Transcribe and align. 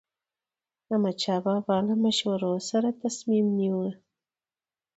احمدشاه 0.91 1.39
بابا 1.45 1.61
به 1.67 1.77
له 1.87 1.93
مشورو 2.03 2.51
سره 2.69 2.89
تصمیم 3.01 3.45
نیوه. 3.57 3.89